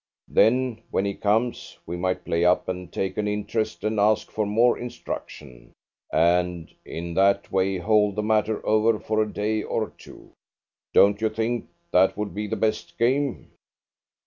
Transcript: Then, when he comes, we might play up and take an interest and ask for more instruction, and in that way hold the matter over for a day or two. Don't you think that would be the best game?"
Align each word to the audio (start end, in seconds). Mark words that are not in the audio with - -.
Then, 0.27 0.81
when 0.89 1.05
he 1.05 1.13
comes, 1.13 1.77
we 1.85 1.95
might 1.95 2.25
play 2.25 2.43
up 2.43 2.67
and 2.67 2.91
take 2.91 3.19
an 3.19 3.27
interest 3.27 3.83
and 3.83 3.99
ask 3.99 4.31
for 4.31 4.47
more 4.47 4.75
instruction, 4.75 5.73
and 6.11 6.73
in 6.83 7.13
that 7.13 7.51
way 7.51 7.77
hold 7.77 8.15
the 8.15 8.23
matter 8.23 8.65
over 8.65 8.99
for 8.99 9.21
a 9.21 9.31
day 9.31 9.61
or 9.61 9.91
two. 9.99 10.31
Don't 10.91 11.21
you 11.21 11.29
think 11.29 11.67
that 11.91 12.17
would 12.17 12.33
be 12.33 12.47
the 12.47 12.55
best 12.55 12.97
game?" 12.97 13.51